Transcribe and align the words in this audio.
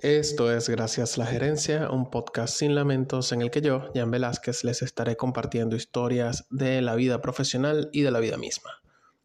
Esto 0.00 0.52
es 0.52 0.68
Gracias 0.68 1.18
la 1.18 1.26
Gerencia, 1.26 1.90
un 1.90 2.08
podcast 2.08 2.56
sin 2.56 2.74
lamentos 2.74 3.32
en 3.32 3.42
el 3.42 3.50
que 3.50 3.60
yo, 3.60 3.90
Jan 3.94 4.10
Velázquez, 4.10 4.62
les 4.62 4.82
estaré 4.82 5.16
compartiendo 5.16 5.76
historias 5.76 6.46
de 6.50 6.80
la 6.82 6.94
vida 6.94 7.20
profesional 7.20 7.90
y 7.92 8.02
de 8.02 8.10
la 8.10 8.20
vida 8.20 8.36
misma. 8.36 8.70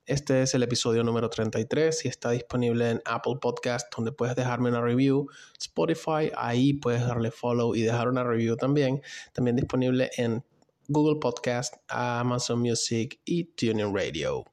Este 0.05 0.41
es 0.41 0.53
el 0.53 0.63
episodio 0.63 1.03
número 1.03 1.29
33 1.29 2.05
y 2.05 2.07
está 2.07 2.31
disponible 2.31 2.89
en 2.89 3.01
Apple 3.05 3.35
Podcast, 3.39 3.93
donde 3.95 4.11
puedes 4.11 4.35
dejarme 4.35 4.69
una 4.69 4.81
review, 4.81 5.27
Spotify, 5.61 6.31
ahí 6.35 6.73
puedes 6.73 7.05
darle 7.05 7.31
follow 7.31 7.75
y 7.75 7.83
dejar 7.83 8.09
una 8.09 8.23
review 8.23 8.57
también. 8.57 9.01
También 9.31 9.55
disponible 9.55 10.09
en 10.17 10.43
Google 10.87 11.19
Podcast, 11.21 11.75
Amazon 11.87 12.59
Music 12.59 13.21
y 13.23 13.45
Tuning 13.45 13.95
Radio. 13.95 14.52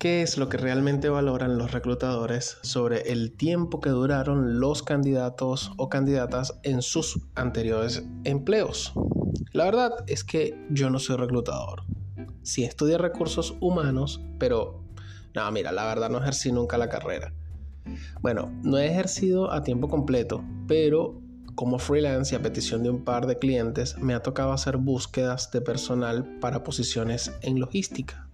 ¿Qué 0.00 0.22
es 0.22 0.38
lo 0.38 0.48
que 0.48 0.56
realmente 0.56 1.10
valoran 1.10 1.58
los 1.58 1.72
reclutadores 1.72 2.56
sobre 2.62 3.12
el 3.12 3.36
tiempo 3.36 3.82
que 3.82 3.90
duraron 3.90 4.58
los 4.58 4.82
candidatos 4.82 5.72
o 5.76 5.90
candidatas 5.90 6.58
en 6.62 6.80
sus 6.80 7.20
anteriores 7.34 8.02
empleos? 8.24 8.94
La 9.52 9.66
verdad 9.66 9.92
es 10.06 10.24
que 10.24 10.58
yo 10.70 10.88
no 10.88 10.98
soy 10.98 11.18
reclutador. 11.18 11.82
Sí 12.42 12.64
estudié 12.64 12.96
recursos 12.96 13.58
humanos, 13.60 14.22
pero 14.38 14.82
no, 15.34 15.52
mira, 15.52 15.70
la 15.70 15.84
verdad 15.84 16.08
no 16.08 16.16
ejercí 16.16 16.50
nunca 16.50 16.78
la 16.78 16.88
carrera. 16.88 17.34
Bueno, 18.22 18.50
no 18.62 18.78
he 18.78 18.86
ejercido 18.86 19.52
a 19.52 19.62
tiempo 19.64 19.88
completo, 19.88 20.42
pero 20.66 21.20
como 21.54 21.78
freelance 21.78 22.34
y 22.34 22.38
a 22.38 22.42
petición 22.42 22.82
de 22.82 22.88
un 22.88 23.04
par 23.04 23.26
de 23.26 23.38
clientes 23.38 23.98
me 23.98 24.14
ha 24.14 24.22
tocado 24.22 24.52
hacer 24.52 24.78
búsquedas 24.78 25.50
de 25.50 25.60
personal 25.60 26.38
para 26.40 26.64
posiciones 26.64 27.32
en 27.42 27.60
logística. 27.60 28.30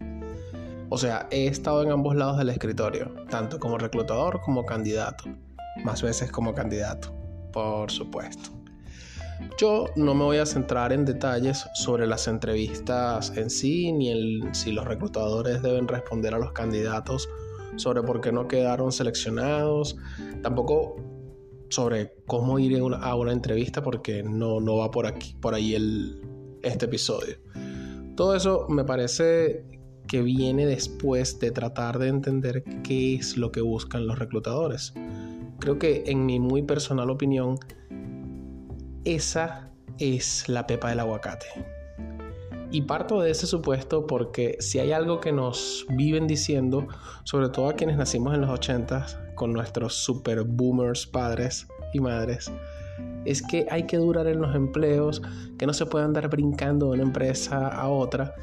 O 0.88 0.98
sea, 0.98 1.26
he 1.30 1.46
estado 1.46 1.82
en 1.82 1.90
ambos 1.90 2.14
lados 2.14 2.38
del 2.38 2.50
escritorio, 2.50 3.12
tanto 3.28 3.58
como 3.58 3.76
reclutador 3.76 4.40
como 4.40 4.64
candidato. 4.64 5.24
Más 5.84 6.02
veces 6.02 6.30
como 6.30 6.54
candidato, 6.54 7.12
por 7.52 7.90
supuesto. 7.90 8.50
Yo 9.58 9.86
no 9.96 10.14
me 10.14 10.24
voy 10.24 10.38
a 10.38 10.46
centrar 10.46 10.92
en 10.92 11.04
detalles 11.04 11.66
sobre 11.74 12.06
las 12.06 12.28
entrevistas 12.28 13.36
en 13.36 13.50
sí, 13.50 13.92
ni 13.92 14.40
si 14.52 14.72
los 14.72 14.84
reclutadores 14.86 15.60
deben 15.62 15.88
responder 15.88 16.34
a 16.34 16.38
los 16.38 16.52
candidatos 16.52 17.28
sobre 17.76 18.02
por 18.02 18.20
qué 18.20 18.32
no 18.32 18.48
quedaron 18.48 18.92
seleccionados. 18.92 19.96
Tampoco 20.42 20.96
sobre 21.68 22.14
cómo 22.26 22.58
ir 22.58 22.80
a 23.00 23.14
una 23.14 23.32
entrevista 23.32 23.82
porque 23.82 24.22
no, 24.22 24.60
no 24.60 24.76
va 24.76 24.90
por 24.90 25.06
aquí, 25.06 25.34
por 25.40 25.54
ahí 25.54 25.74
el, 25.74 26.22
este 26.62 26.86
episodio. 26.86 27.36
Todo 28.14 28.34
eso 28.34 28.66
me 28.68 28.84
parece 28.84 29.64
que 30.06 30.22
viene 30.22 30.66
después 30.66 31.38
de 31.40 31.50
tratar 31.50 31.98
de 31.98 32.08
entender 32.08 32.64
qué 32.82 33.14
es 33.14 33.36
lo 33.36 33.52
que 33.52 33.60
buscan 33.60 34.06
los 34.06 34.18
reclutadores. 34.18 34.94
Creo 35.58 35.78
que 35.78 36.04
en 36.06 36.26
mi 36.26 36.38
muy 36.38 36.62
personal 36.62 37.10
opinión, 37.10 37.58
esa 39.04 39.70
es 39.98 40.48
la 40.48 40.66
pepa 40.66 40.90
del 40.90 41.00
aguacate. 41.00 41.46
Y 42.70 42.82
parto 42.82 43.20
de 43.20 43.30
ese 43.30 43.46
supuesto 43.46 44.06
porque 44.06 44.56
si 44.60 44.78
hay 44.78 44.92
algo 44.92 45.20
que 45.20 45.32
nos 45.32 45.86
viven 45.90 46.26
diciendo, 46.26 46.88
sobre 47.24 47.48
todo 47.48 47.68
a 47.68 47.74
quienes 47.74 47.96
nacimos 47.96 48.34
en 48.34 48.40
los 48.42 48.50
80 48.50 49.34
con 49.34 49.52
nuestros 49.52 49.94
super 49.94 50.42
boomers 50.42 51.06
padres 51.06 51.68
y 51.92 52.00
madres, 52.00 52.50
es 53.24 53.42
que 53.42 53.66
hay 53.70 53.84
que 53.84 53.96
durar 53.98 54.26
en 54.26 54.40
los 54.40 54.54
empleos, 54.54 55.22
que 55.58 55.66
no 55.66 55.72
se 55.72 55.86
puede 55.86 56.04
andar 56.04 56.28
brincando 56.28 56.86
de 56.86 56.92
una 56.92 57.02
empresa 57.02 57.68
a 57.68 57.88
otra, 57.88 58.34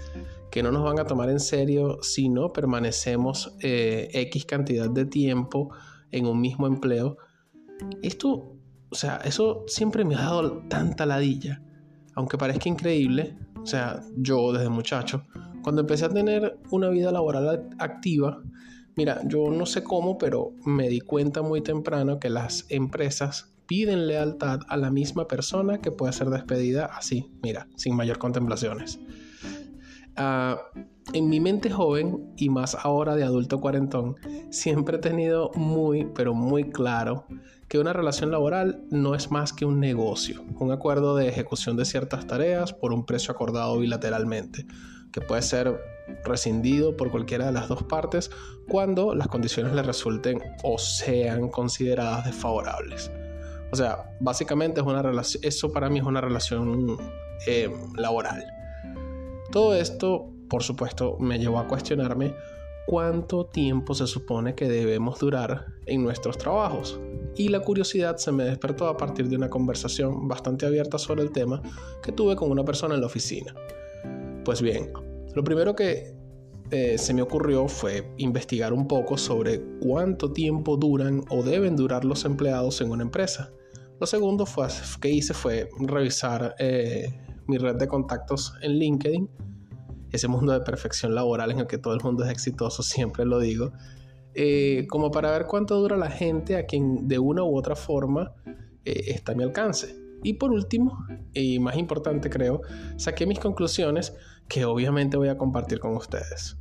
que 0.53 0.61
no 0.61 0.71
nos 0.71 0.83
van 0.83 0.99
a 0.99 1.05
tomar 1.05 1.31
en 1.31 1.39
serio 1.39 1.97
si 2.03 2.29
no 2.29 2.53
permanecemos 2.53 3.55
eh, 3.61 4.07
X 4.13 4.45
cantidad 4.45 4.87
de 4.87 5.05
tiempo 5.05 5.71
en 6.11 6.27
un 6.27 6.39
mismo 6.39 6.67
empleo. 6.67 7.17
Esto, 8.03 8.55
o 8.91 8.95
sea, 8.95 9.15
eso 9.25 9.63
siempre 9.65 10.05
me 10.05 10.13
ha 10.13 10.19
dado 10.19 10.61
tanta 10.69 11.07
ladilla. 11.07 11.63
Aunque 12.13 12.37
parezca 12.37 12.69
increíble, 12.69 13.35
o 13.63 13.65
sea, 13.65 14.03
yo 14.15 14.53
desde 14.53 14.69
muchacho, 14.69 15.23
cuando 15.63 15.81
empecé 15.81 16.05
a 16.05 16.09
tener 16.09 16.59
una 16.69 16.89
vida 16.89 17.11
laboral 17.11 17.71
activa, 17.79 18.43
mira, 18.95 19.21
yo 19.25 19.49
no 19.49 19.65
sé 19.65 19.83
cómo, 19.83 20.19
pero 20.19 20.51
me 20.67 20.87
di 20.87 20.99
cuenta 20.99 21.41
muy 21.41 21.61
temprano 21.61 22.19
que 22.19 22.29
las 22.29 22.67
empresas 22.69 23.55
piden 23.65 24.05
lealtad 24.05 24.59
a 24.67 24.77
la 24.77 24.91
misma 24.91 25.27
persona 25.27 25.79
que 25.79 25.89
puede 25.89 26.13
ser 26.13 26.29
despedida 26.29 26.85
así, 26.85 27.31
mira, 27.41 27.67
sin 27.75 27.95
mayor 27.95 28.19
contemplaciones. 28.19 28.99
Ah, 30.15 30.61
en 31.13 31.27
mi 31.27 31.39
mente 31.39 31.69
joven 31.69 32.33
y 32.37 32.49
más 32.49 32.75
ahora 32.75 33.15
de 33.15 33.23
adulto 33.23 33.59
cuarentón, 33.59 34.15
siempre 34.51 34.97
he 34.97 34.99
tenido 34.99 35.51
muy, 35.55 36.05
pero 36.15 36.33
muy 36.33 36.69
claro 36.69 37.25
que 37.67 37.79
una 37.79 37.93
relación 37.93 38.31
laboral 38.31 38.83
no 38.89 39.15
es 39.15 39.31
más 39.31 39.51
que 39.51 39.65
un 39.65 39.79
negocio, 39.79 40.43
un 40.59 40.71
acuerdo 40.71 41.15
de 41.15 41.27
ejecución 41.27 41.75
de 41.75 41.85
ciertas 41.85 42.27
tareas 42.27 42.73
por 42.73 42.93
un 42.93 43.05
precio 43.05 43.31
acordado 43.33 43.77
bilateralmente, 43.79 44.65
que 45.11 45.21
puede 45.21 45.41
ser 45.41 45.79
rescindido 46.23 46.95
por 46.95 47.11
cualquiera 47.11 47.45
de 47.45 47.51
las 47.51 47.67
dos 47.67 47.83
partes 47.83 48.29
cuando 48.67 49.15
las 49.15 49.27
condiciones 49.27 49.73
le 49.73 49.83
resulten 49.83 50.41
o 50.63 50.77
sean 50.77 51.49
consideradas 51.49 52.25
desfavorables. 52.25 53.11
O 53.71 53.75
sea, 53.75 54.15
básicamente 54.19 54.81
es 54.81 54.85
una 54.87 55.01
relación, 55.01 55.43
eso 55.43 55.71
para 55.71 55.89
mí 55.89 55.99
es 55.99 56.05
una 56.05 56.21
relación 56.21 56.97
eh, 57.47 57.71
laboral. 57.95 58.45
Todo 59.53 59.75
esto, 59.75 60.31
por 60.49 60.63
supuesto, 60.63 61.15
me 61.19 61.37
llevó 61.37 61.59
a 61.59 61.67
cuestionarme 61.67 62.33
cuánto 62.87 63.45
tiempo 63.45 63.93
se 63.93 64.07
supone 64.07 64.55
que 64.55 64.67
debemos 64.67 65.19
durar 65.19 65.67
en 65.85 66.03
nuestros 66.03 66.39
trabajos. 66.39 66.99
Y 67.35 67.49
la 67.49 67.59
curiosidad 67.59 68.17
se 68.17 68.31
me 68.31 68.45
despertó 68.45 68.87
a 68.87 68.97
partir 68.97 69.29
de 69.29 69.35
una 69.35 69.51
conversación 69.51 70.27
bastante 70.27 70.65
abierta 70.65 70.97
sobre 70.97 71.21
el 71.21 71.31
tema 71.31 71.61
que 72.01 72.11
tuve 72.11 72.35
con 72.35 72.49
una 72.49 72.65
persona 72.65 72.95
en 72.95 73.01
la 73.01 73.05
oficina. 73.05 73.53
Pues 74.43 74.59
bien, 74.59 74.91
lo 75.35 75.43
primero 75.43 75.75
que 75.75 76.15
eh, 76.71 76.97
se 76.97 77.13
me 77.13 77.21
ocurrió 77.21 77.67
fue 77.67 78.11
investigar 78.17 78.73
un 78.73 78.87
poco 78.87 79.19
sobre 79.19 79.61
cuánto 79.79 80.33
tiempo 80.33 80.77
duran 80.77 81.21
o 81.29 81.43
deben 81.43 81.75
durar 81.75 82.05
los 82.05 82.25
empleados 82.25 82.81
en 82.81 82.89
una 82.89 83.03
empresa. 83.03 83.53
Lo 83.99 84.07
segundo 84.07 84.47
que 84.99 85.09
hice 85.09 85.35
fue 85.35 85.69
revisar 85.79 86.55
eh, 86.57 87.13
mi 87.47 87.57
red 87.57 87.75
de 87.75 87.87
contactos 87.87 88.53
en 88.61 88.73
LinkedIn, 88.73 89.29
ese 90.11 90.27
mundo 90.27 90.53
de 90.53 90.61
perfección 90.61 91.15
laboral 91.15 91.51
en 91.51 91.59
el 91.59 91.67
que 91.67 91.77
todo 91.77 91.93
el 91.93 92.01
mundo 92.03 92.23
es 92.23 92.31
exitoso, 92.31 92.83
siempre 92.83 93.25
lo 93.25 93.39
digo, 93.39 93.73
eh, 94.35 94.87
como 94.89 95.11
para 95.11 95.31
ver 95.31 95.45
cuánto 95.45 95.79
dura 95.79 95.97
la 95.97 96.09
gente 96.09 96.57
a 96.57 96.65
quien 96.65 97.07
de 97.07 97.19
una 97.19 97.43
u 97.43 97.55
otra 97.57 97.75
forma 97.75 98.33
eh, 98.85 99.03
está 99.07 99.33
a 99.33 99.35
mi 99.35 99.43
alcance. 99.43 99.95
Y 100.23 100.35
por 100.35 100.51
último, 100.51 101.05
y 101.33 101.59
más 101.59 101.77
importante 101.77 102.29
creo, 102.29 102.61
saqué 102.95 103.25
mis 103.25 103.39
conclusiones 103.39 104.15
que 104.47 104.63
obviamente 104.63 105.17
voy 105.17 105.27
a 105.27 105.37
compartir 105.37 105.79
con 105.79 105.95
ustedes. 105.95 106.57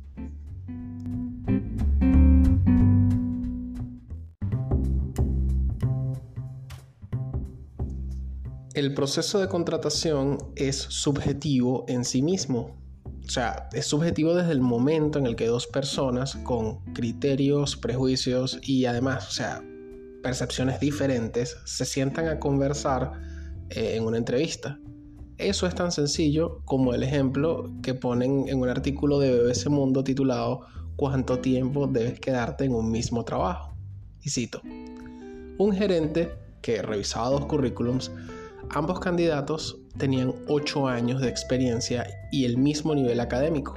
El 8.83 8.93
proceso 8.93 9.39
de 9.39 9.47
contratación 9.47 10.37
es 10.57 10.75
subjetivo 10.75 11.85
en 11.87 12.03
sí 12.03 12.21
mismo. 12.21 12.75
O 13.25 13.29
sea, 13.29 13.69
es 13.71 13.85
subjetivo 13.85 14.35
desde 14.35 14.51
el 14.51 14.59
momento 14.59 15.19
en 15.19 15.25
el 15.25 15.37
que 15.37 15.47
dos 15.47 15.67
personas 15.67 16.35
con 16.43 16.83
criterios, 16.93 17.77
prejuicios 17.77 18.59
y 18.61 18.85
además, 18.85 19.29
o 19.29 19.31
sea, 19.31 19.63
percepciones 20.21 20.81
diferentes 20.81 21.55
se 21.63 21.85
sientan 21.85 22.27
a 22.27 22.39
conversar 22.39 23.13
eh, 23.69 23.95
en 23.95 24.03
una 24.03 24.17
entrevista. 24.17 24.77
Eso 25.37 25.65
es 25.65 25.75
tan 25.75 25.93
sencillo 25.93 26.61
como 26.65 26.93
el 26.93 27.03
ejemplo 27.03 27.71
que 27.81 27.93
ponen 27.93 28.49
en 28.49 28.59
un 28.59 28.67
artículo 28.67 29.19
de 29.19 29.31
BBC 29.31 29.69
Mundo 29.69 30.03
titulado 30.03 30.67
¿Cuánto 30.97 31.39
tiempo 31.39 31.87
debes 31.87 32.19
quedarte 32.19 32.65
en 32.65 32.75
un 32.75 32.91
mismo 32.91 33.23
trabajo? 33.23 33.73
Y 34.21 34.29
cito, 34.29 34.61
un 35.57 35.71
gerente 35.73 36.33
que 36.61 36.81
revisaba 36.81 37.29
dos 37.29 37.45
currículums, 37.45 38.11
ambos 38.69 38.99
candidatos 38.99 39.77
tenían 39.97 40.33
8 40.47 40.87
años 40.87 41.21
de 41.21 41.29
experiencia 41.29 42.07
y 42.31 42.45
el 42.45 42.57
mismo 42.57 42.95
nivel 42.95 43.19
académico. 43.19 43.75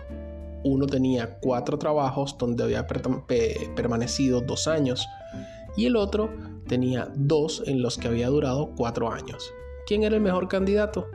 Uno 0.65 0.87
tenía 0.87 1.39
cuatro 1.41 1.79
trabajos 1.79 2.37
donde 2.39 2.65
había 2.65 2.87
permanecido 2.87 4.41
dos 4.41 4.67
años 4.67 5.07
y 5.77 5.87
el 5.87 5.97
otro 5.97 6.31
tenía 6.67 7.09
dos 7.15 7.63
en 7.67 7.83
los 7.83 7.99
que 7.99 8.09
había 8.09 8.29
durado 8.29 8.73
cuatro 8.77 9.13
años. 9.13 9.53
¿Quién 9.87 10.03
era 10.03 10.17
el 10.17 10.23
mejor 10.23 10.49
candidato? 10.49 11.07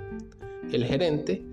El 0.71 0.85
gerente, 0.85 1.43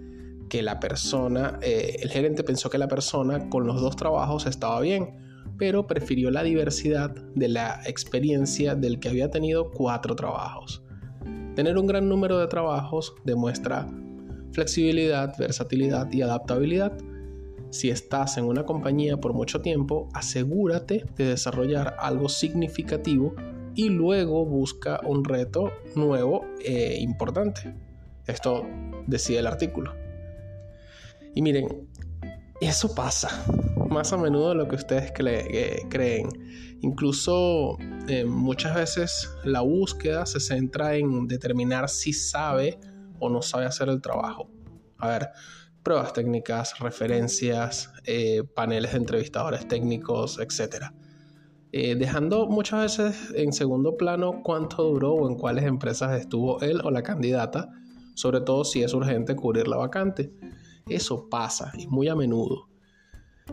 que 0.48 0.62
la 0.62 0.78
persona, 0.78 1.58
eh, 1.62 1.96
el 2.00 2.10
gerente 2.10 2.44
pensó 2.44 2.70
que 2.70 2.78
la 2.78 2.88
persona 2.88 3.48
con 3.50 3.66
los 3.66 3.80
dos 3.80 3.96
trabajos 3.96 4.46
estaba 4.46 4.80
bien, 4.80 5.16
pero 5.58 5.86
prefirió 5.86 6.30
la 6.30 6.44
diversidad 6.44 7.10
de 7.10 7.48
la 7.48 7.80
experiencia 7.84 8.76
del 8.76 9.00
que 9.00 9.08
había 9.08 9.30
tenido 9.30 9.72
cuatro 9.72 10.14
trabajos. 10.14 10.82
Tener 11.58 11.76
un 11.76 11.88
gran 11.88 12.08
número 12.08 12.38
de 12.38 12.46
trabajos 12.46 13.16
demuestra 13.24 13.84
flexibilidad, 14.52 15.36
versatilidad 15.36 16.06
y 16.12 16.22
adaptabilidad. 16.22 16.96
Si 17.70 17.90
estás 17.90 18.38
en 18.38 18.44
una 18.44 18.64
compañía 18.64 19.16
por 19.16 19.32
mucho 19.32 19.60
tiempo, 19.60 20.08
asegúrate 20.14 21.04
de 21.16 21.24
desarrollar 21.24 21.96
algo 21.98 22.28
significativo 22.28 23.34
y 23.74 23.88
luego 23.88 24.46
busca 24.46 25.00
un 25.04 25.24
reto 25.24 25.72
nuevo 25.96 26.44
e 26.64 27.00
importante. 27.00 27.74
Esto 28.28 28.64
decía 29.08 29.40
el 29.40 29.48
artículo. 29.48 29.94
Y 31.34 31.42
miren, 31.42 31.88
eso 32.60 32.94
pasa 32.94 33.44
más 33.88 34.12
a 34.12 34.16
menudo 34.16 34.50
de 34.50 34.54
lo 34.54 34.68
que 34.68 34.76
ustedes 34.76 35.12
eh, 35.18 35.86
creen. 35.88 36.28
Incluso 36.80 37.76
eh, 38.06 38.24
muchas 38.24 38.74
veces 38.74 39.34
la 39.44 39.60
búsqueda 39.60 40.26
se 40.26 40.40
centra 40.40 40.96
en 40.96 41.26
determinar 41.26 41.88
si 41.88 42.12
sabe 42.12 42.78
o 43.18 43.28
no 43.28 43.42
sabe 43.42 43.66
hacer 43.66 43.88
el 43.88 44.00
trabajo. 44.00 44.48
A 44.98 45.08
ver, 45.08 45.28
pruebas 45.82 46.12
técnicas, 46.12 46.78
referencias, 46.78 47.92
eh, 48.04 48.42
paneles 48.54 48.92
de 48.92 48.98
entrevistadores 48.98 49.66
técnicos, 49.66 50.38
etc. 50.38 50.92
dejando 51.72 52.46
muchas 52.46 52.98
veces 52.98 53.32
en 53.34 53.52
segundo 53.52 53.96
plano 53.96 54.40
cuánto 54.42 54.84
duró 54.84 55.14
o 55.14 55.28
en 55.28 55.36
cuáles 55.36 55.64
empresas 55.64 56.18
estuvo 56.18 56.60
él 56.60 56.80
o 56.84 56.90
la 56.90 57.02
candidata, 57.02 57.68
sobre 58.14 58.40
todo 58.40 58.64
si 58.64 58.82
es 58.82 58.94
urgente 58.94 59.36
cubrir 59.36 59.68
la 59.68 59.76
vacante. 59.76 60.32
Eso 60.88 61.28
pasa 61.28 61.72
y 61.76 61.86
muy 61.86 62.08
a 62.08 62.16
menudo. 62.16 62.68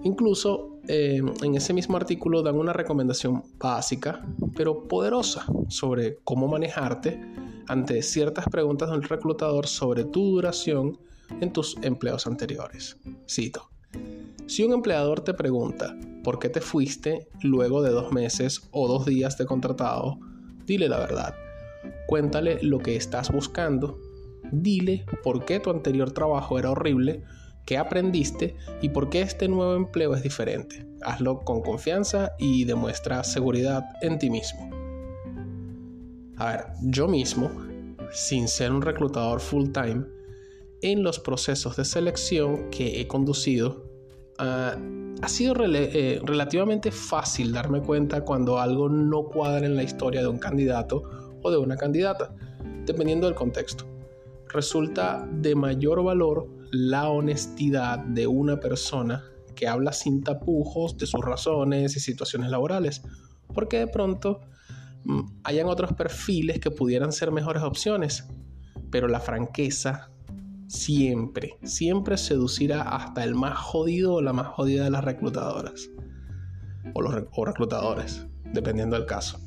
Incluso 0.04 0.80
eh, 0.88 1.22
en 1.42 1.56
ese 1.56 1.74
mismo 1.74 1.98
artículo 1.98 2.42
dan 2.44 2.56
una 2.56 2.74
recomendación 2.74 3.44
básica, 3.58 4.26
pero 4.56 4.88
poderosa, 4.88 5.46
sobre 5.68 6.18
cómo 6.24 6.48
manejarte 6.48 7.20
ante 7.68 8.02
ciertas 8.02 8.46
preguntas 8.46 8.92
del 8.92 9.04
reclutador 9.04 9.68
sobre 9.68 10.06
tu 10.06 10.32
duración 10.32 11.00
en 11.42 11.52
tus 11.52 11.78
empleos 11.82 12.28
anteriores. 12.28 12.98
Cito. 13.28 13.70
Si 14.46 14.64
un 14.64 14.74
empleador 14.74 15.22
te 15.22 15.34
pregunta 15.34 15.98
por 16.24 16.38
qué 16.38 16.50
te 16.50 16.62
fuiste 16.62 17.28
luego 17.42 17.82
de 17.82 17.90
dos 17.90 18.12
meses 18.12 18.68
o 18.72 18.88
dos 18.88 19.06
días 19.06 19.38
de 19.38 19.46
contratado, 19.46 20.20
dile 20.66 20.88
la 20.88 21.00
verdad. 21.00 21.34
Cuéntale 22.08 22.60
lo 22.62 22.80
que 22.80 22.96
estás 22.96 23.32
buscando. 23.32 24.00
Dile 24.52 25.06
por 25.24 25.46
qué 25.46 25.60
tu 25.60 25.72
anterior 25.72 26.12
trabajo 26.12 26.60
era 26.60 26.70
horrible 26.70 27.24
qué 27.66 27.78
aprendiste 27.78 28.56
y 28.82 28.90
por 28.90 29.10
qué 29.10 29.22
este 29.22 29.48
nuevo 29.48 29.76
empleo 29.76 30.16
es 30.16 30.24
diferente. 30.24 30.86
Hazlo 31.02 31.42
con 31.42 31.62
confianza 31.62 32.34
y 32.40 32.64
demuestra 32.66 33.24
seguridad 33.24 33.84
en 34.02 34.20
ti 34.20 34.30
mismo. 34.30 34.70
A 36.38 36.46
ver, 36.48 36.66
yo 36.82 37.08
mismo, 37.08 37.50
sin 38.12 38.48
ser 38.48 38.72
un 38.72 38.82
reclutador 38.82 39.40
full 39.40 39.70
time, 39.72 40.06
en 40.82 41.04
los 41.04 41.20
procesos 41.20 41.76
de 41.76 41.86
selección 41.86 42.70
que 42.70 43.02
he 43.02 43.08
conducido, 43.08 43.86
ah, 44.38 44.76
ha 45.22 45.30
sido 45.30 45.56
eh, 45.64 46.20
relativamente 46.24 46.92
fácil 46.92 47.54
darme 47.54 47.82
cuenta 47.82 48.22
cuando 48.22 48.60
algo 48.60 48.90
no 48.90 49.24
cuadra 49.24 49.66
en 49.66 49.76
la 49.76 49.84
historia 49.84 50.22
de 50.22 50.28
un 50.28 50.38
candidato 50.38 51.04
o 51.42 51.52
de 51.52 51.58
una 51.58 51.78
candidata, 51.78 52.36
dependiendo 52.86 53.28
del 53.28 53.36
contexto. 53.36 53.95
Resulta 54.50 55.28
de 55.32 55.56
mayor 55.56 56.04
valor 56.04 56.48
la 56.72 57.10
honestidad 57.10 58.00
de 58.00 58.28
una 58.28 58.60
persona 58.60 59.24
que 59.56 59.68
habla 59.68 59.94
sin 59.94 60.24
tapujos 60.24 60.98
de 60.98 61.08
sus 61.08 61.24
razones 61.24 61.96
y 61.96 62.00
situaciones 62.00 62.50
laborales, 62.50 63.02
porque 63.54 63.80
de 63.80 63.88
pronto 63.88 64.42
mm, 65.06 65.22
hayan 65.44 65.68
otros 65.68 65.94
perfiles 65.94 66.60
que 66.60 66.72
pudieran 66.72 67.12
ser 67.12 67.32
mejores 67.32 67.64
opciones, 67.64 68.28
pero 68.92 69.08
la 69.08 69.20
franqueza 69.20 70.12
siempre, 70.68 71.58
siempre 71.64 72.18
seducirá 72.18 72.82
hasta 72.82 73.24
el 73.24 73.36
más 73.36 73.58
jodido 73.58 74.16
o 74.16 74.22
la 74.22 74.34
más 74.34 74.48
jodida 74.48 74.84
de 74.84 74.90
las 74.90 75.04
reclutadoras 75.04 75.90
o 76.94 77.02
los 77.02 77.14
o 77.32 77.46
reclutadores, 77.46 78.26
dependiendo 78.54 78.96
del 78.96 79.06
caso. 79.06 79.40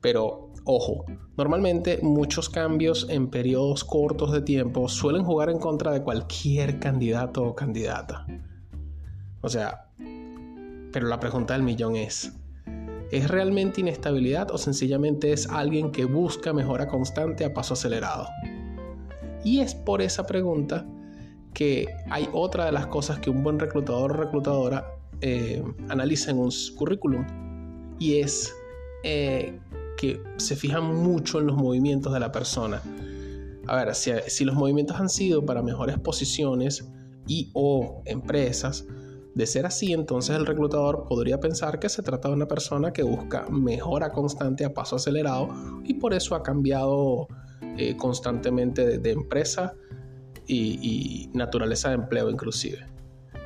Pero 0.00 0.50
Ojo, 0.64 1.06
normalmente 1.36 2.00
muchos 2.02 2.50
cambios 2.50 3.06
en 3.08 3.28
periodos 3.28 3.82
cortos 3.82 4.30
de 4.30 4.42
tiempo 4.42 4.88
suelen 4.88 5.24
jugar 5.24 5.48
en 5.48 5.58
contra 5.58 5.90
de 5.90 6.02
cualquier 6.02 6.78
candidato 6.78 7.42
o 7.42 7.54
candidata. 7.54 8.26
O 9.40 9.48
sea, 9.48 9.88
pero 10.92 11.08
la 11.08 11.18
pregunta 11.18 11.54
del 11.54 11.62
millón 11.62 11.96
es, 11.96 12.32
¿es 13.10 13.28
realmente 13.28 13.80
inestabilidad 13.80 14.50
o 14.50 14.58
sencillamente 14.58 15.32
es 15.32 15.48
alguien 15.48 15.92
que 15.92 16.04
busca 16.04 16.52
mejora 16.52 16.86
constante 16.86 17.44
a 17.46 17.54
paso 17.54 17.72
acelerado? 17.72 18.28
Y 19.42 19.60
es 19.60 19.74
por 19.74 20.02
esa 20.02 20.26
pregunta 20.26 20.86
que 21.54 21.86
hay 22.10 22.28
otra 22.32 22.66
de 22.66 22.72
las 22.72 22.86
cosas 22.86 23.18
que 23.18 23.30
un 23.30 23.42
buen 23.42 23.58
reclutador 23.58 24.12
o 24.12 24.14
reclutadora 24.14 24.92
eh, 25.22 25.64
analiza 25.88 26.30
en 26.30 26.38
un 26.38 26.50
currículum 26.76 27.26
y 27.98 28.20
es 28.20 28.54
eh, 29.02 29.58
que 30.00 30.22
se 30.38 30.56
fijan 30.56 30.94
mucho 30.94 31.40
en 31.40 31.46
los 31.46 31.56
movimientos 31.56 32.10
de 32.14 32.20
la 32.20 32.32
persona. 32.32 32.80
A 33.66 33.76
ver, 33.76 33.94
si, 33.94 34.44
los 34.46 34.54
movimientos 34.54 34.98
han 34.98 35.10
sido 35.10 35.44
para 35.44 35.62
mejores 35.62 35.98
posiciones 35.98 36.90
y 37.26 37.50
o 37.52 38.00
empresas, 38.06 38.86
de 39.34 39.46
ser 39.46 39.66
así, 39.66 39.92
entonces 39.92 40.36
el 40.36 40.46
reclutador 40.46 41.04
podría 41.06 41.38
pensar 41.38 41.78
que 41.78 41.90
se 41.90 42.02
trata 42.02 42.28
de 42.28 42.34
una 42.34 42.48
persona 42.48 42.94
que 42.94 43.02
busca 43.02 43.46
mejora 43.50 44.10
constante 44.10 44.64
a 44.64 44.72
paso 44.72 44.96
acelerado 44.96 45.50
y 45.84 45.94
por 45.94 46.14
eso 46.14 46.34
ha 46.34 46.42
cambiado 46.42 47.28
eh, 47.76 47.94
constantemente 47.98 48.98
de, 48.98 49.10
empresa 49.10 49.74
y, 50.46 50.78
y, 50.80 51.30
naturaleza 51.34 51.90
de 51.90 51.96
empleo 51.96 52.30
inclusive. 52.30 52.86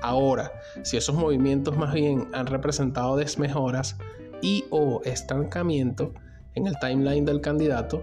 Ahora, 0.03 0.53
si 0.85 0.97
esos 0.97 1.17
movimientos 1.17 1.77
más 1.77 1.93
bien 1.93 2.29
han 2.33 2.47
representado 2.47 3.17
desmejoras 3.17 3.99
y 4.41 4.65
o 4.71 5.03
estancamiento, 5.05 6.15
en 6.55 6.67
el 6.67 6.79
timeline 6.79 7.25
del 7.25 7.41
candidato, 7.41 8.03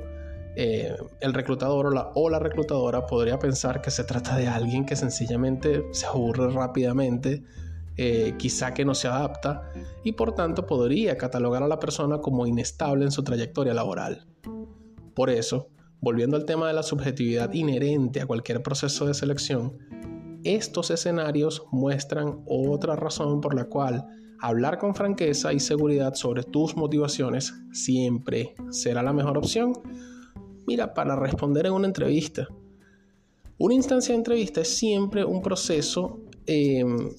eh, 0.55 0.95
el 1.21 1.33
reclutador 1.33 1.93
o 2.15 2.29
la, 2.29 2.39
reclutadora 2.39 3.05
podría 3.05 3.39
pensar 3.39 3.81
que 3.81 3.89
se 3.89 4.03
trata 4.03 4.35
de 4.35 4.47
alguien 4.47 4.85
que 4.85 4.97
sencillamente 4.97 5.85
se 5.91 6.05
aburre 6.05 6.51
rápidamente, 6.51 7.43
eh, 7.95 8.35
quizá 8.37 8.73
que 8.73 8.83
no 8.83 8.93
se 8.93 9.07
adapta 9.07 9.71
y 10.03 10.13
por 10.13 10.33
tanto 10.33 10.65
podría 10.65 11.17
catalogar 11.17 11.63
a 11.63 11.67
la 11.67 11.79
persona 11.79 12.19
como 12.19 12.47
inestable 12.47 13.05
en 13.05 13.11
su 13.11 13.23
trayectoria 13.23 13.73
laboral. 13.73 14.27
Por 15.13 15.29
eso, 15.29 15.69
volviendo 16.01 16.35
al 16.35 16.45
tema 16.45 16.67
de 16.67 16.73
la 16.73 16.83
subjetividad 16.83 17.53
inherente 17.53 18.19
a 18.21 18.25
cualquier 18.25 18.61
proceso 18.61 19.05
de 19.05 19.13
selección, 19.13 19.77
estos 20.43 20.89
escenarios 20.91 21.63
muestran 21.71 22.41
otra 22.45 22.95
razón 22.95 23.39
por 23.39 23.53
la 23.53 23.65
cual 23.65 24.07
hablar 24.41 24.79
con 24.79 24.95
franqueza 24.95 25.53
y 25.53 25.59
seguridad 25.59 26.15
sobre 26.15 26.43
tus 26.43 26.75
motivaciones 26.75 27.53
siempre 27.71 28.55
será 28.71 29.03
la 29.03 29.13
mejor 29.13 29.37
opción. 29.37 29.73
Mira, 30.65 30.93
para 30.93 31.15
responder 31.15 31.67
en 31.67 31.73
una 31.73 31.87
entrevista. 31.87 32.47
Una 33.57 33.75
instancia 33.75 34.13
de 34.13 34.17
entrevista 34.17 34.61
es 34.61 34.75
siempre 34.75 35.23
un 35.23 35.41
proceso 35.41 36.19
em, 36.47 37.09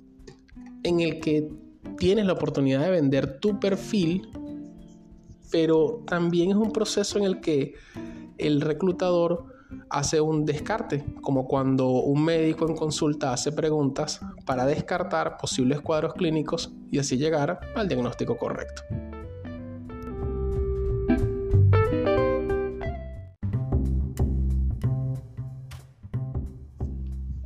en 0.82 1.00
el 1.00 1.20
que 1.20 1.48
tienes 1.96 2.26
la 2.26 2.32
oportunidad 2.32 2.82
de 2.82 2.90
vender 2.90 3.38
tu 3.38 3.60
perfil, 3.60 4.28
pero 5.50 6.02
también 6.06 6.50
es 6.50 6.56
un 6.56 6.72
proceso 6.72 7.18
en 7.18 7.24
el 7.24 7.40
que 7.40 7.74
el 8.38 8.60
reclutador 8.60 9.51
hace 9.88 10.20
un 10.20 10.44
descarte, 10.44 11.04
como 11.20 11.46
cuando 11.46 11.88
un 11.88 12.24
médico 12.24 12.68
en 12.68 12.76
consulta 12.76 13.32
hace 13.32 13.52
preguntas 13.52 14.20
para 14.46 14.66
descartar 14.66 15.36
posibles 15.36 15.80
cuadros 15.80 16.14
clínicos 16.14 16.72
y 16.90 16.98
así 16.98 17.16
llegar 17.16 17.60
al 17.74 17.88
diagnóstico 17.88 18.36
correcto. 18.36 18.82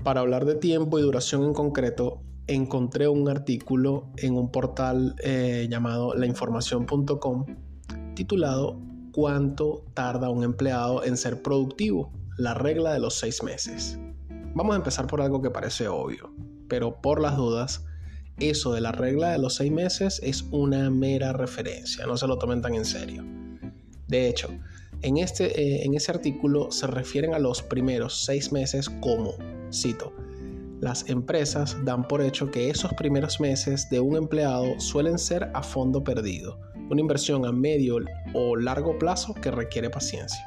Para 0.03 0.21
hablar 0.21 0.45
de 0.45 0.55
tiempo 0.55 1.01
y 1.01 1.03
duración 1.03 1.43
en 1.43 1.53
concreto, 1.53 2.23
encontré 2.47 3.09
un 3.09 3.29
artículo 3.29 4.07
en 4.19 4.37
un 4.37 4.53
portal 4.53 5.17
eh, 5.23 5.67
llamado 5.69 6.15
lainformación.com 6.15 7.45
titulado 8.15 8.79
cuánto 9.17 9.83
tarda 9.95 10.29
un 10.29 10.45
empleado 10.45 11.03
en 11.03 11.17
ser 11.17 11.41
productivo, 11.41 12.13
la 12.37 12.53
regla 12.53 12.93
de 12.93 13.01
los 13.01 13.19
seis 13.19 13.43
meses. 13.43 13.99
Vamos 14.55 14.75
a 14.75 14.77
empezar 14.77 15.07
por 15.07 15.23
algo 15.23 15.41
que 15.41 15.51
parece 15.51 15.89
obvio, 15.89 16.31
pero 16.69 17.01
por 17.01 17.23
las 17.23 17.35
dudas, 17.39 17.87
eso 18.39 18.75
de 18.75 18.83
la 18.83 18.93
regla 18.93 19.31
de 19.33 19.39
los 19.39 19.55
seis 19.55 19.73
meses 19.73 20.21
es 20.23 20.45
una 20.51 20.91
mera 20.91 21.33
referencia, 21.33 22.05
no 22.05 22.19
se 22.19 22.27
lo 22.27 22.37
tomen 22.37 22.61
tan 22.61 22.75
en 22.75 22.85
serio. 22.85 23.25
De 24.07 24.29
hecho, 24.29 24.51
en, 25.01 25.17
este, 25.17 25.63
eh, 25.63 25.87
en 25.87 25.95
ese 25.95 26.13
artículo 26.13 26.71
se 26.71 26.87
refieren 26.87 27.33
a 27.33 27.39
los 27.39 27.63
primeros 27.63 28.23
seis 28.23 28.53
meses 28.53 28.91
como, 29.01 29.33
cito, 29.73 30.13
las 30.81 31.09
empresas 31.09 31.77
dan 31.85 32.07
por 32.07 32.21
hecho 32.21 32.51
que 32.51 32.71
esos 32.71 32.93
primeros 32.95 33.41
meses 33.41 33.89
de 33.91 34.01
un 34.01 34.17
empleado 34.17 34.79
suelen 34.79 35.19
ser 35.19 35.51
a 35.55 35.63
fondo 35.63 36.05
perdido, 36.05 36.59
una 36.91 37.01
inversión 37.01 37.47
a 37.47 37.53
medio 37.53 37.99
o 38.35 38.57
largo 38.57 38.99
plazo 38.99 39.35
que 39.35 39.51
requiere 39.51 39.91
paciencia. 39.91 40.45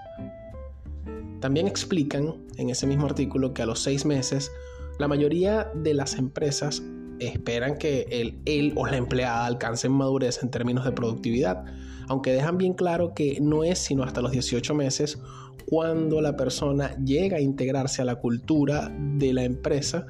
También 1.40 1.68
explican 1.68 2.36
en 2.58 2.70
ese 2.70 2.86
mismo 2.86 3.06
artículo 3.06 3.54
que 3.54 3.62
a 3.62 3.66
los 3.66 3.80
seis 3.80 4.06
meses 4.06 4.52
la 5.00 5.08
mayoría 5.08 5.72
de 5.74 5.94
las 5.94 6.16
empresas 6.16 6.84
esperan 7.20 7.78
que 7.78 8.36
él 8.46 8.74
o 8.76 8.88
la 8.88 8.98
empleada 8.98 9.46
alcancen 9.46 9.92
madurez 9.92 10.42
en 10.44 10.50
términos 10.50 10.86
de 10.86 10.92
productividad, 10.92 11.66
aunque 12.08 12.32
dejan 12.32 12.58
bien 12.58 12.74
claro 12.74 13.14
que 13.14 13.40
no 13.42 13.64
es 13.64 13.80
sino 13.80 14.04
hasta 14.04 14.22
los 14.22 14.32
18 14.32 14.74
meses 14.74 15.20
cuando 15.68 16.22
la 16.22 16.36
persona 16.36 16.96
llega 17.04 17.38
a 17.38 17.42
integrarse 17.42 18.02
a 18.02 18.06
la 18.06 18.16
cultura 18.16 18.92
de 18.98 19.34
la 19.34 19.44
empresa 19.44 20.08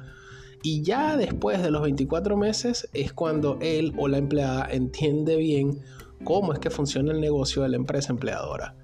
y 0.62 0.82
ya 0.82 1.16
después 1.16 1.62
de 1.62 1.70
los 1.70 1.82
24 1.82 2.36
meses 2.36 2.88
es 2.92 3.12
cuando 3.12 3.58
él 3.60 3.94
o 3.96 4.08
la 4.08 4.18
empleada 4.18 4.68
entiende 4.70 5.36
bien 5.36 5.80
cómo 6.24 6.52
es 6.52 6.58
que 6.58 6.70
funciona 6.70 7.12
el 7.12 7.20
negocio 7.20 7.62
de 7.62 7.70
la 7.70 7.76
empresa 7.76 8.12
empleadora. 8.12 8.74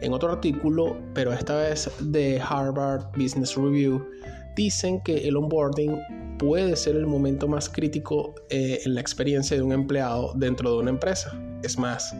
En 0.00 0.12
otro 0.12 0.32
artículo, 0.32 0.96
pero 1.12 1.32
esta 1.32 1.56
vez 1.56 1.90
de 2.00 2.40
Harvard 2.40 3.06
Business 3.16 3.56
Review, 3.56 4.04
dicen 4.56 5.00
que 5.00 5.28
el 5.28 5.36
onboarding 5.36 5.98
puede 6.38 6.76
ser 6.76 6.96
el 6.96 7.06
momento 7.06 7.48
más 7.48 7.68
crítico 7.68 8.34
eh, 8.50 8.80
en 8.84 8.94
la 8.94 9.00
experiencia 9.00 9.56
de 9.56 9.62
un 9.62 9.72
empleado 9.72 10.32
dentro 10.36 10.72
de 10.72 10.78
una 10.78 10.90
empresa. 10.90 11.32
Es 11.62 11.78
más, 11.78 12.14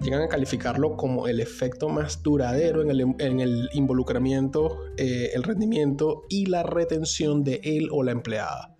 llegan 0.00 0.22
a 0.22 0.28
calificarlo 0.28 0.96
como 0.96 1.28
el 1.28 1.40
efecto 1.40 1.88
más 1.88 2.22
duradero 2.22 2.82
en 2.82 3.40
el, 3.40 3.68
involucramiento, 3.72 4.78
eh, 4.96 5.30
el 5.34 5.42
rendimiento 5.42 6.24
y 6.28 6.46
la 6.46 6.62
retención 6.62 7.44
de 7.44 7.60
él 7.62 7.88
o 7.90 8.02
la 8.02 8.12
empleada. 8.12 8.74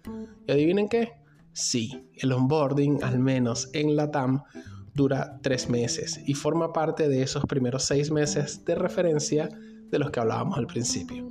¿Y 0.46 0.52
adivinen 0.52 0.88
qué? 0.88 1.12
Sí, 1.52 2.08
el 2.14 2.32
onboarding, 2.32 3.02
al 3.02 3.18
menos 3.18 3.68
en 3.72 3.96
la 3.96 4.10
TAM, 4.10 4.42
dura 4.94 5.38
tres 5.42 5.68
meses 5.68 6.20
y 6.26 6.34
forma 6.34 6.72
parte 6.72 7.08
de 7.08 7.22
esos 7.22 7.44
primeros 7.46 7.84
seis 7.84 8.10
meses 8.10 8.64
de 8.64 8.74
referencia 8.74 9.48
de 9.90 9.98
los 9.98 10.10
que 10.10 10.20
hablábamos 10.20 10.58
al 10.58 10.66
principio. 10.66 11.28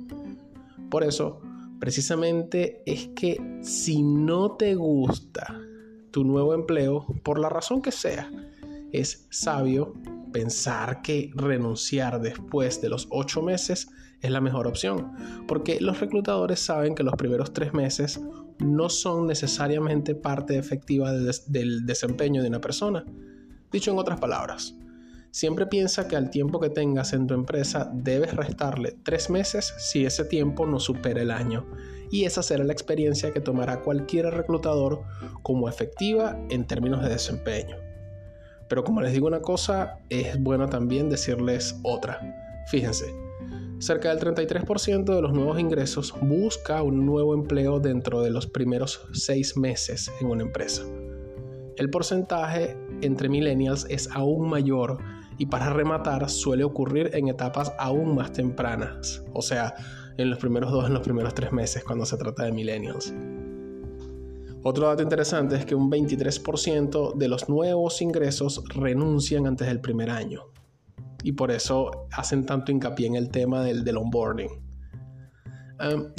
Por 0.90 1.04
eso, 1.04 1.40
precisamente 1.78 2.82
es 2.86 3.08
que 3.08 3.38
si 3.62 4.02
no 4.02 4.52
te 4.52 4.74
gusta 4.74 5.60
tu 6.10 6.24
nuevo 6.24 6.54
empleo, 6.54 7.06
por 7.22 7.38
la 7.38 7.48
razón 7.48 7.82
que 7.82 7.92
sea, 7.92 8.30
es 8.92 9.26
sabio 9.30 9.94
pensar 10.32 11.02
que 11.02 11.30
renunciar 11.34 12.20
después 12.20 12.80
de 12.80 12.88
los 12.88 13.06
ocho 13.10 13.42
meses 13.42 13.88
es 14.20 14.30
la 14.30 14.40
mejor 14.40 14.66
opción, 14.66 15.12
porque 15.46 15.78
los 15.80 16.00
reclutadores 16.00 16.60
saben 16.60 16.94
que 16.94 17.02
los 17.02 17.14
primeros 17.14 17.52
tres 17.52 17.72
meses 17.72 18.20
no 18.58 18.88
son 18.88 19.26
necesariamente 19.26 20.14
parte 20.14 20.58
efectiva 20.58 21.12
del 21.12 21.86
desempeño 21.86 22.42
de 22.42 22.48
una 22.48 22.60
persona. 22.60 23.04
Dicho 23.70 23.92
en 23.92 23.98
otras 23.98 24.18
palabras, 24.18 24.74
siempre 25.30 25.66
piensa 25.66 26.08
que 26.08 26.16
al 26.16 26.30
tiempo 26.30 26.60
que 26.60 26.70
tengas 26.70 27.12
en 27.12 27.26
tu 27.26 27.34
empresa 27.34 27.90
debes 27.92 28.34
restarle 28.34 28.96
tres 29.04 29.30
meses 29.30 29.74
si 29.78 30.04
ese 30.04 30.24
tiempo 30.24 30.66
no 30.66 30.80
supera 30.80 31.22
el 31.22 31.30
año. 31.30 31.66
Y 32.10 32.24
esa 32.24 32.42
será 32.42 32.64
la 32.64 32.72
experiencia 32.72 33.32
que 33.32 33.40
tomará 33.40 33.82
cualquier 33.82 34.26
reclutador 34.26 35.02
como 35.42 35.68
efectiva 35.68 36.38
en 36.48 36.66
términos 36.66 37.02
de 37.02 37.10
desempeño. 37.10 37.76
Pero 38.68 38.84
como 38.84 39.00
les 39.00 39.12
digo 39.12 39.26
una 39.26 39.40
cosa, 39.40 39.98
es 40.08 40.40
bueno 40.40 40.68
también 40.68 41.08
decirles 41.08 41.78
otra. 41.82 42.20
Fíjense, 42.68 43.06
cerca 43.78 44.14
del 44.14 44.20
33% 44.20 45.04
de 45.04 45.22
los 45.22 45.32
nuevos 45.32 45.58
ingresos 45.58 46.14
busca 46.20 46.82
un 46.82 47.06
nuevo 47.06 47.34
empleo 47.34 47.80
dentro 47.80 48.20
de 48.20 48.30
los 48.30 48.46
primeros 48.46 49.06
seis 49.12 49.56
meses 49.56 50.10
en 50.20 50.28
una 50.28 50.42
empresa. 50.42 50.82
El 51.76 51.90
porcentaje 51.90 52.76
entre 53.02 53.28
millennials 53.28 53.86
es 53.88 54.10
aún 54.10 54.48
mayor 54.48 54.98
y 55.38 55.46
para 55.46 55.70
rematar 55.70 56.28
suele 56.28 56.64
ocurrir 56.64 57.10
en 57.14 57.28
etapas 57.28 57.72
aún 57.78 58.14
más 58.14 58.32
tempranas, 58.32 59.22
o 59.32 59.40
sea, 59.40 59.74
en 60.16 60.30
los 60.30 60.38
primeros 60.38 60.72
dos, 60.72 60.86
en 60.86 60.94
los 60.94 61.02
primeros 61.02 61.32
tres 61.32 61.52
meses 61.52 61.84
cuando 61.84 62.04
se 62.04 62.16
trata 62.16 62.44
de 62.44 62.52
millennials. 62.52 63.14
Otro 64.64 64.88
dato 64.88 65.02
interesante 65.02 65.54
es 65.54 65.64
que 65.64 65.76
un 65.76 65.90
23% 65.90 67.14
de 67.14 67.28
los 67.28 67.48
nuevos 67.48 68.02
ingresos 68.02 68.62
renuncian 68.74 69.46
antes 69.46 69.68
del 69.68 69.80
primer 69.80 70.10
año. 70.10 70.42
Y 71.22 71.32
por 71.32 71.52
eso 71.52 72.08
hacen 72.12 72.44
tanto 72.44 72.72
hincapié 72.72 73.06
en 73.06 73.14
el 73.14 73.30
tema 73.30 73.62
del, 73.62 73.96
onboarding. 73.96 74.50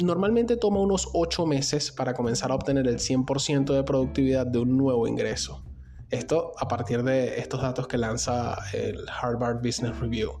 normalmente 0.02 0.56
toma 0.56 0.80
unos 0.80 1.08
8 1.12 1.46
meses 1.46 1.92
para 1.92 2.14
comenzar 2.14 2.50
a 2.50 2.54
obtener 2.54 2.88
el 2.88 2.96
100% 2.96 3.74
de 3.74 3.82
productividad 3.82 4.46
de 4.46 4.58
un 4.58 4.76
nuevo 4.76 5.06
ingreso. 5.06 5.62
Esto 6.10 6.52
a 6.58 6.66
partir 6.66 7.02
de 7.04 7.38
estos 7.38 7.62
datos 7.62 7.86
que 7.86 7.96
lanza 7.96 8.56
el 8.72 9.06
Harvard 9.08 9.58
Business 9.58 9.98
Review. 9.98 10.40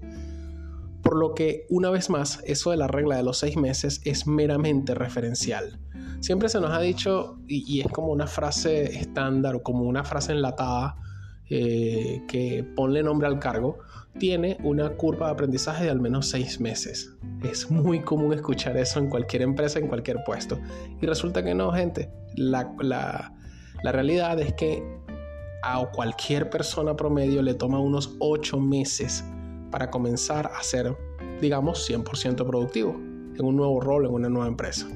Por 1.02 1.16
lo 1.16 1.34
que, 1.34 1.66
una 1.70 1.90
vez 1.90 2.10
más, 2.10 2.42
eso 2.44 2.70
de 2.70 2.76
la 2.76 2.86
regla 2.86 3.16
de 3.16 3.22
los 3.22 3.38
seis 3.38 3.56
meses 3.56 4.00
es 4.04 4.26
meramente 4.26 4.94
referencial. 4.94 5.80
Siempre 6.20 6.48
se 6.48 6.60
nos 6.60 6.72
ha 6.72 6.80
dicho, 6.80 7.38
y, 7.46 7.80
es 7.80 7.88
como 7.88 8.08
una 8.08 8.26
frase 8.26 8.98
estándar 8.98 9.54
o 9.54 9.62
como 9.62 9.84
una 9.84 10.04
frase 10.04 10.32
enlatada, 10.32 10.96
eh, 11.48 12.22
que 12.28 12.64
ponle 12.76 13.02
nombre 13.02 13.26
al 13.26 13.38
cargo, 13.38 13.78
tiene 14.18 14.58
una 14.62 14.90
curva 14.90 15.26
de 15.26 15.32
aprendizaje 15.32 15.84
de 15.84 15.90
al 15.90 16.00
menos 16.00 16.28
seis 16.28 16.60
meses. 16.60 17.16
Es 17.42 17.70
muy 17.70 18.00
común 18.02 18.34
escuchar 18.34 18.76
eso 18.76 18.98
en 18.98 19.08
cualquier 19.08 19.42
empresa, 19.42 19.78
en 19.78 19.88
cualquier 19.88 20.18
puesto. 20.26 20.60
Y 21.00 21.06
resulta 21.06 21.42
que 21.42 21.54
no, 21.54 21.72
gente. 21.72 22.10
La, 22.36 22.72
la 23.82 23.92
realidad 23.92 24.38
es 24.40 24.52
que 24.54 24.82
a 25.62 25.84
cualquier 25.92 26.50
persona 26.50 26.96
promedio 26.96 27.42
le 27.42 27.54
toma 27.54 27.78
unos 27.78 28.16
ocho 28.18 28.58
meses 28.58 29.24
para 29.70 29.90
comenzar 29.90 30.50
a 30.54 30.62
ser, 30.62 30.96
digamos, 31.40 31.88
100% 31.88 32.46
productivo 32.46 32.92
en 32.92 33.44
un 33.44 33.56
nuevo 33.56 33.80
rol, 33.80 34.06
en 34.06 34.12
una 34.12 34.28
nueva 34.28 34.48
empresa. 34.48 34.88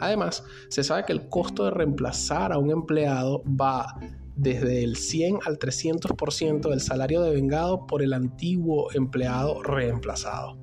Además, 0.00 0.44
se 0.68 0.84
sabe 0.84 1.04
que 1.04 1.12
el 1.12 1.28
costo 1.28 1.64
de 1.64 1.70
reemplazar 1.72 2.52
a 2.52 2.58
un 2.58 2.70
empleado 2.70 3.42
va 3.44 3.98
desde 4.36 4.84
el 4.84 4.96
100 4.96 5.40
al 5.44 5.58
300% 5.58 6.70
del 6.70 6.80
salario 6.80 7.22
devengado 7.22 7.86
por 7.86 8.02
el 8.02 8.12
antiguo 8.12 8.92
empleado 8.92 9.62
reemplazado. 9.62 10.56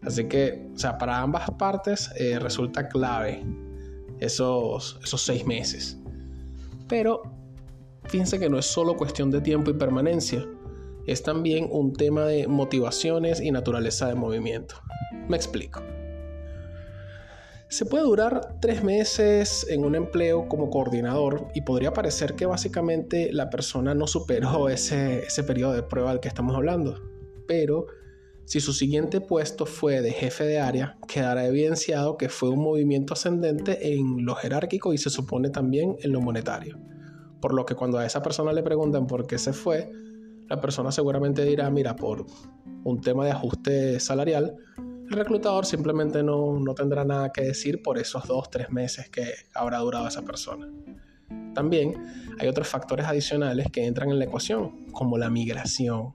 Así 0.00 0.26
que, 0.28 0.70
o 0.74 0.78
sea, 0.78 0.96
para 0.96 1.20
ambas 1.20 1.50
partes 1.58 2.10
eh, 2.16 2.38
resulta 2.38 2.88
clave 2.88 3.44
esos, 4.20 4.98
esos 5.02 5.20
seis 5.20 5.44
meses. 5.44 5.98
Pero 6.88 7.22
fíjense 8.08 8.38
que 8.38 8.48
no 8.48 8.58
es 8.58 8.66
solo 8.66 8.96
cuestión 8.96 9.30
de 9.30 9.40
tiempo 9.40 9.70
y 9.70 9.74
permanencia, 9.74 10.46
es 11.06 11.22
también 11.22 11.68
un 11.70 11.94
tema 11.94 12.26
de 12.26 12.46
motivaciones 12.48 13.40
y 13.40 13.50
naturaleza 13.50 14.08
de 14.08 14.14
movimiento. 14.14 14.76
Me 15.28 15.36
explico. 15.36 15.82
Se 17.68 17.84
puede 17.84 18.04
durar 18.04 18.56
tres 18.60 18.82
meses 18.82 19.66
en 19.68 19.84
un 19.84 19.94
empleo 19.94 20.48
como 20.48 20.70
coordinador 20.70 21.48
y 21.54 21.62
podría 21.62 21.92
parecer 21.92 22.34
que 22.34 22.46
básicamente 22.46 23.30
la 23.32 23.50
persona 23.50 23.94
no 23.94 24.06
superó 24.06 24.68
ese, 24.70 25.20
ese 25.20 25.44
periodo 25.44 25.74
de 25.74 25.82
prueba 25.82 26.10
del 26.10 26.20
que 26.20 26.28
estamos 26.28 26.56
hablando. 26.56 27.02
Pero 27.46 27.86
si 28.44 28.60
su 28.60 28.72
siguiente 28.72 29.20
puesto 29.20 29.66
fue 29.66 30.00
de 30.00 30.12
jefe 30.12 30.44
de 30.44 30.60
área, 30.60 30.96
quedará 31.06 31.46
evidenciado 31.46 32.16
que 32.16 32.30
fue 32.30 32.48
un 32.48 32.62
movimiento 32.62 33.12
ascendente 33.12 33.92
en 33.92 34.24
lo 34.24 34.34
jerárquico 34.34 34.94
y 34.94 34.98
se 34.98 35.10
supone 35.10 35.50
también 35.50 35.96
en 36.00 36.12
lo 36.12 36.22
monetario. 36.22 36.78
Por 37.40 37.54
lo 37.54 37.64
que 37.64 37.74
cuando 37.74 37.98
a 37.98 38.06
esa 38.06 38.22
persona 38.22 38.52
le 38.52 38.62
preguntan 38.62 39.06
por 39.06 39.26
qué 39.26 39.38
se 39.38 39.52
fue, 39.52 39.90
la 40.48 40.60
persona 40.60 40.90
seguramente 40.90 41.44
dirá, 41.44 41.70
mira, 41.70 41.94
por 41.94 42.26
un 42.84 43.00
tema 43.00 43.24
de 43.24 43.32
ajuste 43.32 44.00
salarial, 44.00 44.56
el 45.10 45.16
reclutador 45.16 45.64
simplemente 45.64 46.22
no, 46.22 46.62
tendrá 46.74 47.04
nada 47.04 47.32
que 47.32 47.42
decir 47.42 47.82
por 47.82 47.98
esos 47.98 48.26
dos, 48.26 48.50
tres 48.50 48.70
meses 48.70 49.08
que 49.08 49.32
habrá 49.54 49.78
durado 49.78 50.06
esa 50.06 50.22
persona. 50.22 50.70
También 51.54 51.94
hay 52.38 52.48
otros 52.48 52.68
factores 52.68 53.06
adicionales 53.06 53.70
que 53.70 53.86
entran 53.86 54.10
en 54.10 54.18
la 54.18 54.26
ecuación, 54.26 54.86
como 54.92 55.16
la 55.16 55.30
migración. 55.30 56.14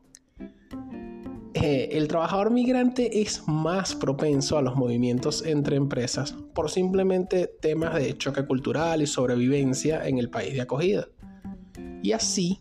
Eh, 1.56 1.89
el 1.92 2.08
trabajador 2.08 2.51
migrante 2.51 3.22
es 3.22 3.48
más 3.48 3.96
propenso 3.96 4.58
a 4.58 4.62
los 4.62 4.75
movimientos 4.75 5.46
entre 5.46 5.75
empresas 5.75 6.36
por 6.53 6.70
simplemente 6.70 7.51
temas 7.62 7.96
de 7.96 8.18
choque 8.18 8.46
cultural 8.46 9.01
y 9.01 9.08
sobrevivencia 9.08 10.08
en 10.08 10.18
el 10.18 10.30
país 10.30 10.53
de 10.53 10.62
acogida. 10.62 11.08
Y 12.03 12.12
así, 12.12 12.60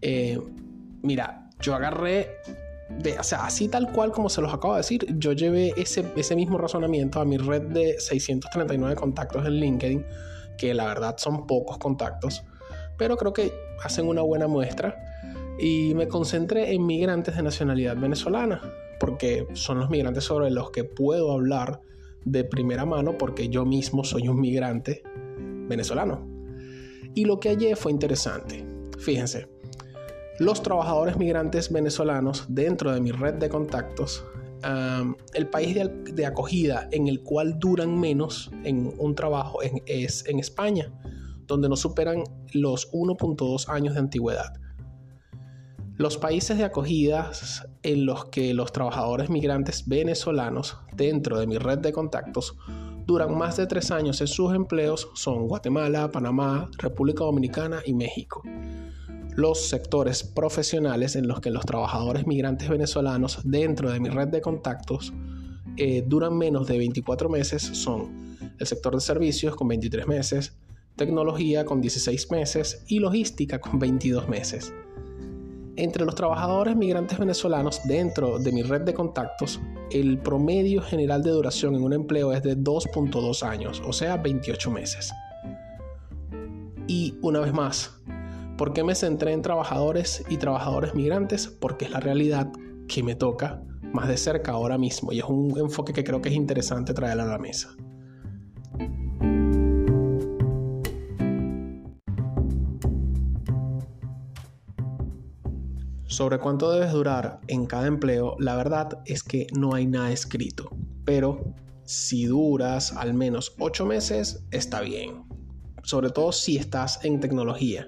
eh, 0.00 0.38
mira, 1.02 1.50
yo 1.60 1.74
agarré, 1.74 2.30
de, 3.02 3.18
o 3.18 3.22
sea, 3.24 3.44
así 3.44 3.68
tal 3.68 3.90
cual 3.92 4.12
como 4.12 4.30
se 4.30 4.40
los 4.40 4.54
acabo 4.54 4.74
de 4.74 4.78
decir, 4.78 5.04
yo 5.18 5.32
llevé 5.32 5.74
ese, 5.76 6.04
ese 6.16 6.36
mismo 6.36 6.58
razonamiento 6.58 7.20
a 7.20 7.24
mi 7.24 7.36
red 7.36 7.62
de 7.62 7.98
639 7.98 8.94
contactos 8.94 9.44
en 9.44 9.54
LinkedIn, 9.54 10.06
que 10.56 10.72
la 10.74 10.86
verdad 10.86 11.16
son 11.18 11.46
pocos 11.48 11.78
contactos, 11.78 12.44
pero 12.96 13.16
creo 13.16 13.32
que 13.32 13.52
hacen 13.82 14.06
una 14.06 14.22
buena 14.22 14.46
muestra. 14.46 14.96
Y 15.58 15.92
me 15.94 16.06
concentré 16.06 16.72
en 16.72 16.86
migrantes 16.86 17.34
de 17.34 17.42
nacionalidad 17.42 17.96
venezolana, 17.96 18.62
porque 19.00 19.48
son 19.54 19.80
los 19.80 19.90
migrantes 19.90 20.22
sobre 20.22 20.52
los 20.52 20.70
que 20.70 20.84
puedo 20.84 21.32
hablar 21.32 21.80
de 22.24 22.44
primera 22.44 22.86
mano, 22.86 23.18
porque 23.18 23.48
yo 23.48 23.64
mismo 23.64 24.04
soy 24.04 24.28
un 24.28 24.40
migrante 24.40 25.02
venezolano. 25.68 26.37
Y 27.18 27.24
lo 27.24 27.40
que 27.40 27.48
hallé 27.48 27.74
fue 27.74 27.90
interesante. 27.90 28.64
Fíjense, 28.96 29.48
los 30.38 30.62
trabajadores 30.62 31.16
migrantes 31.16 31.72
venezolanos 31.72 32.44
dentro 32.48 32.92
de 32.92 33.00
mi 33.00 33.10
red 33.10 33.34
de 33.34 33.48
contactos, 33.48 34.24
el 35.34 35.48
país 35.48 35.76
de, 36.14 36.26
acogida 36.26 36.88
en 36.92 37.08
el 37.08 37.24
cual 37.24 37.58
duran 37.58 37.98
menos 37.98 38.52
en 38.62 38.94
un 38.98 39.16
trabajo 39.16 39.58
es 39.86 40.24
en 40.28 40.38
España, 40.38 40.92
donde 41.48 41.68
no 41.68 41.74
superan 41.74 42.22
los 42.52 42.88
1.2 42.92 43.68
años 43.68 43.94
de 43.94 44.00
antigüedad. 44.00 44.52
Los 45.98 46.16
países 46.16 46.56
de 46.56 46.62
acogida 46.62 47.32
en 47.82 48.06
los 48.06 48.26
que 48.26 48.54
los 48.54 48.70
trabajadores 48.70 49.30
migrantes 49.30 49.88
venezolanos 49.88 50.78
dentro 50.94 51.40
de 51.40 51.48
mi 51.48 51.58
red 51.58 51.78
de 51.78 51.92
contactos 51.92 52.56
duran 53.04 53.36
más 53.36 53.56
de 53.56 53.66
tres 53.66 53.90
años 53.90 54.20
en 54.20 54.28
sus 54.28 54.54
empleos 54.54 55.10
son 55.14 55.48
Guatemala, 55.48 56.12
Panamá, 56.12 56.70
República 56.78 57.24
Dominicana 57.24 57.80
y 57.84 57.94
México. 57.94 58.44
Los 59.34 59.66
sectores 59.66 60.22
profesionales 60.22 61.16
en 61.16 61.26
los 61.26 61.40
que 61.40 61.50
los 61.50 61.66
trabajadores 61.66 62.28
migrantes 62.28 62.68
venezolanos 62.68 63.40
dentro 63.42 63.90
de 63.90 63.98
mi 63.98 64.08
red 64.08 64.28
de 64.28 64.40
contactos 64.40 65.12
eh, 65.76 66.04
duran 66.06 66.38
menos 66.38 66.68
de 66.68 66.78
24 66.78 67.28
meses 67.28 67.60
son 67.62 68.36
el 68.56 68.66
sector 68.68 68.94
de 68.94 69.00
servicios 69.00 69.56
con 69.56 69.66
23 69.66 70.06
meses, 70.06 70.56
tecnología 70.94 71.64
con 71.64 71.80
16 71.80 72.30
meses 72.30 72.84
y 72.86 73.00
logística 73.00 73.60
con 73.60 73.80
22 73.80 74.28
meses. 74.28 74.72
Entre 75.78 76.04
los 76.04 76.16
trabajadores 76.16 76.74
migrantes 76.74 77.20
venezolanos 77.20 77.82
dentro 77.84 78.40
de 78.40 78.50
mi 78.50 78.62
red 78.62 78.80
de 78.80 78.94
contactos, 78.94 79.60
el 79.92 80.18
promedio 80.18 80.82
general 80.82 81.22
de 81.22 81.30
duración 81.30 81.76
en 81.76 81.84
un 81.84 81.92
empleo 81.92 82.32
es 82.32 82.42
de 82.42 82.56
2.2 82.56 83.44
años, 83.44 83.80
o 83.86 83.92
sea, 83.92 84.16
28 84.16 84.72
meses. 84.72 85.12
Y 86.88 87.16
una 87.22 87.38
vez 87.38 87.52
más, 87.52 87.96
¿por 88.56 88.72
qué 88.72 88.82
me 88.82 88.96
centré 88.96 89.32
en 89.32 89.40
trabajadores 89.40 90.24
y 90.28 90.38
trabajadores 90.38 90.96
migrantes? 90.96 91.46
Porque 91.46 91.84
es 91.84 91.92
la 91.92 92.00
realidad 92.00 92.50
que 92.88 93.04
me 93.04 93.14
toca 93.14 93.62
más 93.92 94.08
de 94.08 94.16
cerca 94.16 94.50
ahora 94.50 94.78
mismo 94.78 95.12
y 95.12 95.20
es 95.20 95.26
un 95.26 95.56
enfoque 95.56 95.92
que 95.92 96.02
creo 96.02 96.20
que 96.20 96.30
es 96.30 96.34
interesante 96.34 96.92
traer 96.92 97.20
a 97.20 97.24
la 97.24 97.38
mesa. 97.38 97.68
Sobre 106.18 106.40
cuánto 106.40 106.72
debes 106.72 106.90
durar 106.90 107.38
en 107.46 107.64
cada 107.64 107.86
empleo, 107.86 108.34
la 108.40 108.56
verdad 108.56 109.02
es 109.04 109.22
que 109.22 109.46
no 109.56 109.74
hay 109.74 109.86
nada 109.86 110.10
escrito. 110.10 110.68
Pero 111.04 111.54
si 111.84 112.24
duras 112.26 112.92
al 112.92 113.14
menos 113.14 113.54
8 113.60 113.86
meses, 113.86 114.44
está 114.50 114.80
bien. 114.80 115.22
Sobre 115.84 116.10
todo 116.10 116.32
si 116.32 116.56
estás 116.56 117.04
en 117.04 117.20
tecnología. 117.20 117.86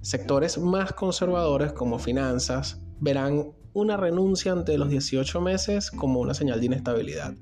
Sectores 0.00 0.58
más 0.58 0.92
conservadores 0.94 1.72
como 1.72 2.00
finanzas 2.00 2.82
verán 2.98 3.52
una 3.74 3.96
renuncia 3.96 4.50
ante 4.50 4.76
los 4.76 4.88
18 4.88 5.40
meses 5.40 5.92
como 5.92 6.18
una 6.18 6.34
señal 6.34 6.58
de 6.58 6.66
inestabilidad. 6.66 7.32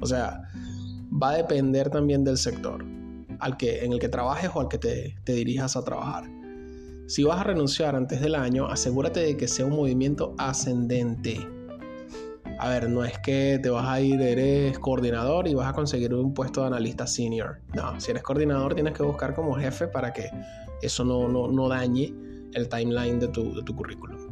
O 0.00 0.06
sea, 0.06 0.40
va 1.20 1.30
a 1.30 1.36
depender 1.36 1.90
también 1.90 2.22
del 2.22 2.38
sector 2.38 2.84
al 3.40 3.56
que, 3.56 3.84
en 3.84 3.92
el 3.92 3.98
que 3.98 4.08
trabajes 4.08 4.52
o 4.54 4.60
al 4.60 4.68
que 4.68 4.78
te, 4.78 5.16
te 5.24 5.32
dirijas 5.32 5.76
a 5.76 5.82
trabajar. 5.82 6.43
Si 7.06 7.22
vas 7.22 7.38
a 7.38 7.44
renunciar 7.44 7.94
antes 7.96 8.22
del 8.22 8.34
año, 8.34 8.66
asegúrate 8.66 9.20
de 9.20 9.36
que 9.36 9.46
sea 9.46 9.66
un 9.66 9.76
movimiento 9.76 10.34
ascendente. 10.38 11.38
A 12.58 12.70
ver, 12.70 12.88
no 12.88 13.04
es 13.04 13.18
que 13.18 13.58
te 13.62 13.68
vas 13.68 13.86
a 13.86 14.00
ir, 14.00 14.22
eres 14.22 14.78
coordinador 14.78 15.46
y 15.46 15.54
vas 15.54 15.68
a 15.68 15.74
conseguir 15.74 16.14
un 16.14 16.32
puesto 16.32 16.62
de 16.62 16.68
analista 16.68 17.06
senior. 17.06 17.60
No, 17.74 18.00
si 18.00 18.10
eres 18.10 18.22
coordinador 18.22 18.74
tienes 18.74 18.94
que 18.94 19.02
buscar 19.02 19.34
como 19.34 19.54
jefe 19.54 19.86
para 19.86 20.14
que 20.14 20.30
eso 20.80 21.04
no, 21.04 21.28
no, 21.28 21.68
dañe 21.68 22.14
el 22.54 22.68
timeline 22.70 23.20
de 23.20 23.28
tu, 23.28 23.54
de 23.54 23.62
tu 23.62 23.76
currículum. 23.76 24.30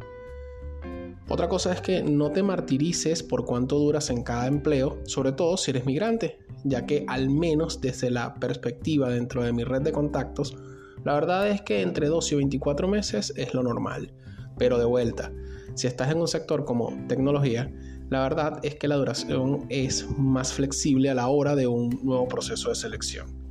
Otra 1.29 1.47
cosa 1.47 1.73
es 1.73 1.81
que 1.81 2.01
no 2.01 2.31
te 2.31 2.41
martirices 2.41 3.21
por 3.21 3.45
cuánto 3.45 3.77
duras 3.77 4.09
en 4.09 4.23
cada 4.23 4.47
empleo, 4.47 4.97
sobre 5.05 5.31
todo 5.31 5.57
si 5.57 5.71
eres 5.71 5.85
migrante, 5.85 6.39
ya 6.63 6.87
que 6.87 7.05
al 7.07 7.29
menos 7.29 7.81
desde 7.81 8.09
la 8.09 8.33
perspectiva 8.33 9.09
dentro 9.09 9.43
de 9.43 9.53
mi 9.53 9.63
red 9.63 9.81
de 9.81 9.91
contactos, 9.91 10.55
la 11.03 11.13
verdad 11.13 11.49
es 11.49 11.61
que 11.61 11.81
entre 11.81 12.07
12 12.07 12.35
y 12.35 12.37
24 12.37 12.87
meses 12.87 13.33
es 13.35 13.53
lo 13.53 13.63
normal, 13.63 14.13
pero 14.57 14.77
de 14.77 14.85
vuelta, 14.85 15.31
si 15.75 15.87
estás 15.87 16.11
en 16.11 16.21
un 16.21 16.27
sector 16.27 16.65
como 16.65 16.95
tecnología, 17.07 17.71
la 18.09 18.21
verdad 18.21 18.59
es 18.63 18.75
que 18.75 18.87
la 18.87 18.95
duración 18.95 19.65
es 19.69 20.07
más 20.17 20.53
flexible 20.53 21.09
a 21.09 21.15
la 21.15 21.27
hora 21.27 21.55
de 21.55 21.67
un 21.67 21.89
nuevo 22.03 22.27
proceso 22.27 22.69
de 22.69 22.75
selección. 22.75 23.43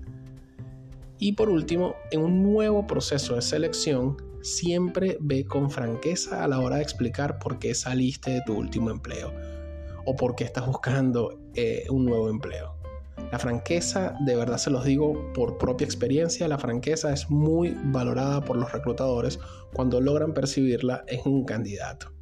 Y 1.18 1.32
por 1.32 1.48
último, 1.48 1.94
en 2.10 2.20
un 2.20 2.42
nuevo 2.42 2.86
proceso 2.86 3.34
de 3.34 3.42
selección, 3.42 4.16
siempre 4.42 5.18
ve 5.20 5.44
con 5.44 5.70
franqueza 5.70 6.42
a 6.42 6.48
la 6.48 6.58
hora 6.58 6.76
de 6.76 6.82
explicar 6.82 7.38
por 7.38 7.58
qué 7.58 7.74
saliste 7.74 8.30
de 8.30 8.42
tu 8.44 8.54
último 8.54 8.90
empleo 8.90 9.32
o 10.04 10.16
por 10.16 10.34
qué 10.34 10.44
estás 10.44 10.66
buscando 10.66 11.40
eh, 11.54 11.84
un 11.90 12.04
nuevo 12.04 12.28
empleo. 12.28 12.81
La 13.32 13.38
franqueza, 13.38 14.14
de 14.20 14.36
verdad 14.36 14.58
se 14.58 14.68
los 14.68 14.84
digo 14.84 15.32
por 15.32 15.56
propia 15.56 15.86
experiencia, 15.86 16.46
la 16.48 16.58
franqueza 16.58 17.14
es 17.14 17.30
muy 17.30 17.74
valorada 17.84 18.44
por 18.44 18.58
los 18.58 18.70
reclutadores 18.70 19.38
cuando 19.72 20.02
logran 20.02 20.34
percibirla 20.34 21.02
en 21.06 21.20
un 21.24 21.46
candidato. 21.46 22.12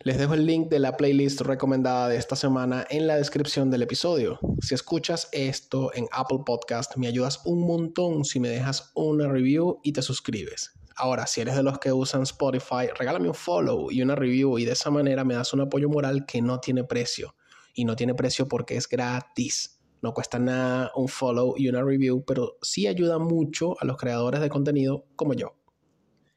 Les 0.00 0.16
dejo 0.16 0.32
el 0.32 0.46
link 0.46 0.70
de 0.70 0.78
la 0.78 0.96
playlist 0.96 1.42
recomendada 1.42 2.08
de 2.08 2.16
esta 2.16 2.36
semana 2.36 2.86
en 2.88 3.06
la 3.06 3.16
descripción 3.16 3.70
del 3.70 3.82
episodio. 3.82 4.38
Si 4.62 4.74
escuchas 4.74 5.28
esto 5.32 5.94
en 5.94 6.06
Apple 6.10 6.40
Podcast, 6.46 6.96
me 6.96 7.06
ayudas 7.06 7.42
un 7.44 7.66
montón 7.66 8.24
si 8.24 8.40
me 8.40 8.48
dejas 8.48 8.92
una 8.94 9.28
review 9.28 9.78
y 9.82 9.92
te 9.92 10.00
suscribes. 10.00 10.72
Ahora, 10.96 11.26
si 11.26 11.40
eres 11.40 11.56
de 11.56 11.62
los 11.62 11.78
que 11.78 11.92
usan 11.92 12.22
Spotify, 12.22 12.88
regálame 12.96 13.28
un 13.28 13.34
follow 13.34 13.90
y 13.90 14.02
una 14.02 14.14
review 14.14 14.58
y 14.58 14.64
de 14.64 14.72
esa 14.72 14.90
manera 14.90 15.24
me 15.24 15.34
das 15.34 15.52
un 15.52 15.60
apoyo 15.60 15.88
moral 15.88 16.24
que 16.26 16.40
no 16.40 16.60
tiene 16.60 16.84
precio. 16.84 17.34
Y 17.74 17.84
no 17.84 17.96
tiene 17.96 18.14
precio 18.14 18.46
porque 18.46 18.76
es 18.76 18.88
gratis. 18.88 19.80
No 20.00 20.12
cuesta 20.14 20.38
nada 20.38 20.92
un 20.94 21.08
follow 21.08 21.54
y 21.56 21.68
una 21.68 21.82
review, 21.82 22.24
pero 22.24 22.58
sí 22.62 22.86
ayuda 22.86 23.18
mucho 23.18 23.74
a 23.80 23.84
los 23.84 23.96
creadores 23.96 24.40
de 24.40 24.50
contenido 24.50 25.06
como 25.16 25.34
yo. 25.34 25.56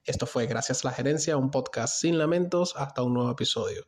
Esto 0.06 0.26
fue 0.26 0.48
Gracias 0.48 0.84
a 0.84 0.88
la 0.88 0.94
Gerencia, 0.94 1.38
un 1.38 1.52
podcast 1.52 2.00
sin 2.00 2.18
lamentos. 2.18 2.74
Hasta 2.78 3.04
un 3.04 3.14
nuevo 3.14 3.30
episodio. 3.30 3.86